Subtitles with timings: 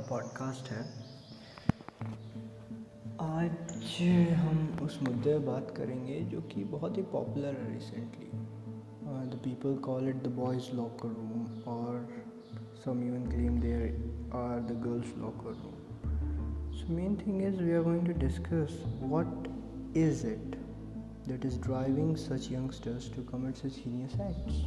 [0.00, 0.82] Podcast है।
[3.20, 8.30] आज हम उस मुद्दे पर बात करेंगे जो कि बहुत ही पॉपुलर है recently
[9.30, 12.08] the people call it the boys locker room और
[12.84, 13.82] some even claim there
[14.34, 19.48] are the girls locker room so main thing is we are going to discuss what
[19.96, 20.58] is it
[21.28, 24.60] that is driving such youngsters to commit such heinous acts.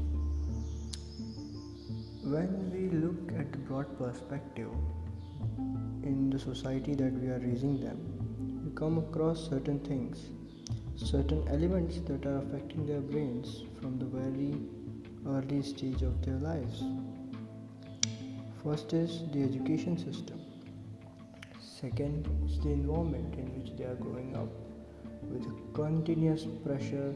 [2.23, 4.69] When we look at the broad perspective
[6.03, 7.97] in the society that we are raising them,
[8.65, 10.29] we come across certain things,
[10.95, 14.55] certain elements that are affecting their brains from the very
[15.27, 16.83] early stage of their lives.
[18.63, 20.39] First is the education system.
[21.59, 24.49] Second is the environment in which they are growing up
[25.23, 27.13] with continuous pressure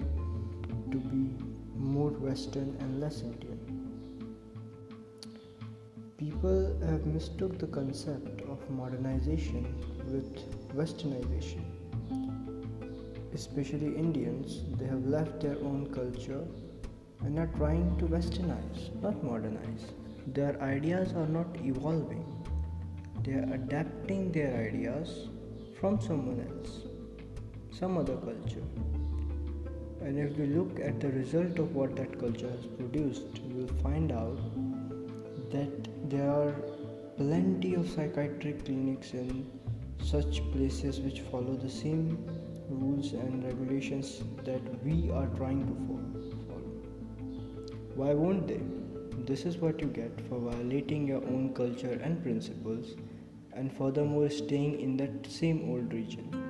[0.92, 1.30] to be
[1.76, 3.75] more Western and less Indian.
[6.46, 9.64] People have mistook the concept of modernization
[10.12, 10.28] with
[10.76, 11.64] westernization.
[13.34, 16.44] Especially Indians, they have left their own culture
[17.22, 19.88] and are trying to westernize, not modernize.
[20.28, 22.24] Their ideas are not evolving,
[23.24, 25.30] they are adapting their ideas
[25.80, 26.82] from someone else
[27.72, 28.68] some other culture.
[30.00, 33.76] And if we look at the result of what that culture has produced, we will
[33.82, 34.38] find out
[35.52, 36.52] that there are
[37.18, 39.46] plenty of psychiatric clinics in
[40.04, 42.18] such places which follow the same
[42.70, 46.66] rules and regulations that we are trying to follow.
[47.96, 48.62] Why won't they?
[49.26, 52.96] This is what you get for violating your own culture and principles
[53.54, 56.46] and furthermore staying in that same old region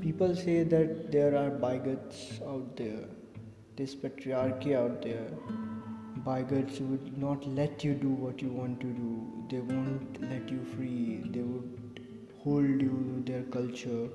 [0.00, 3.04] people say that there are bigots out there,
[3.76, 5.28] this patriarchy out there.
[6.24, 10.62] Bigots would not let you do what you want to do, they won't let you
[10.76, 12.00] free, they would
[12.44, 14.08] hold you to their culture,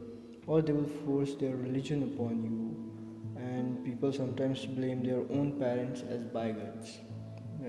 [0.46, 3.42] or they will force their religion upon you.
[3.42, 7.00] And people sometimes blame their own parents as bigots.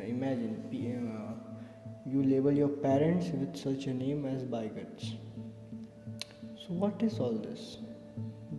[0.07, 0.55] Imagine
[1.17, 1.33] uh,
[2.05, 5.15] you label your parents with such a name as bigots.
[6.59, 7.79] So, what is all this?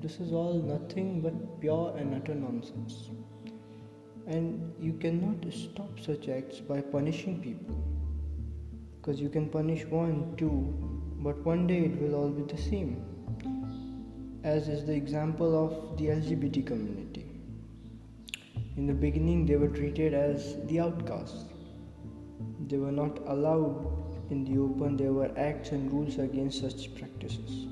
[0.02, 3.09] This is all nothing but pure and utter nonsense.
[4.28, 7.78] And you cannot stop such acts by punishing people.
[8.98, 10.76] Because you can punish one, two,
[11.20, 13.06] but one day it will all be the same.
[14.44, 17.26] As is the example of the LGBT community.
[18.76, 21.46] In the beginning, they were treated as the outcasts.
[22.68, 27.68] They were not allowed in the open, there were acts and rules against such practices.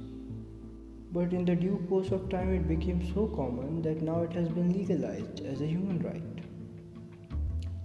[1.11, 4.47] But in the due course of time, it became so common that now it has
[4.47, 6.44] been legalized as a human right.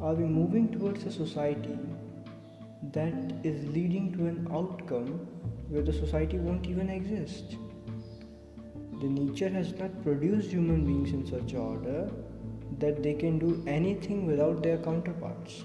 [0.03, 1.79] Are we moving towards a society
[2.95, 3.13] that
[3.45, 5.27] is leading to an outcome
[5.69, 7.57] where the society won't even exist?
[9.03, 12.11] The nature has not produced human beings in such order
[12.79, 15.65] that they can do anything without their counterparts.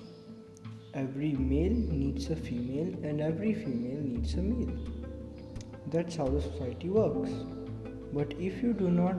[0.93, 4.77] Every male needs a female, and every female needs a male.
[5.87, 7.31] That's how the society works.
[8.11, 9.15] But if you do not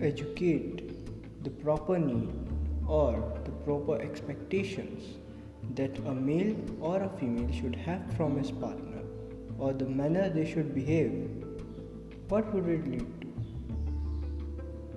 [0.00, 2.53] educate the proper need
[2.86, 5.18] or the proper expectations
[5.74, 9.02] that a male or a female should have from his partner
[9.58, 11.28] or the manner they should behave,
[12.28, 13.28] what would it lead to?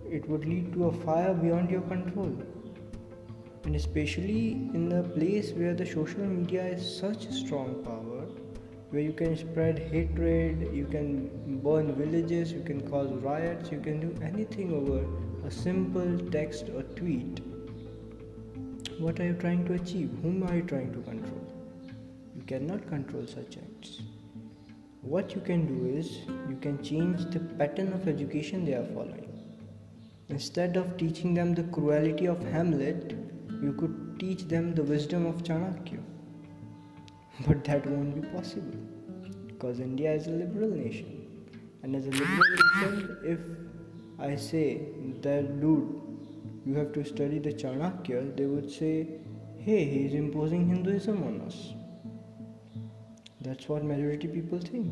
[0.10, 2.32] It would lead to a fire beyond your control.
[3.66, 8.26] And especially in a place where the social media is such a strong power
[8.90, 14.00] where you can spread hatred, you can burn villages, you can cause riots, you can
[14.00, 15.06] do anything over
[15.46, 17.42] a simple text or tweet.
[19.00, 20.10] What are you trying to achieve?
[20.24, 21.42] Whom are you trying to control?
[22.36, 24.02] You cannot control such acts.
[25.02, 29.28] What you can do is you can change the pattern of education they are following.
[30.30, 33.16] Instead of teaching them the cruelty of Hamlet,
[33.62, 36.02] you could teach them the wisdom of Chanakya.
[37.48, 38.80] But that won't be possible
[39.46, 41.28] because India is a liberal nation.
[41.84, 43.40] And as a liberal nation, if
[44.20, 44.88] I say
[45.22, 46.02] that dude,
[46.68, 49.08] you have to study the Chanakya, they would say,
[49.58, 51.74] hey, he is imposing Hinduism on us.
[53.40, 54.92] That's what majority people think.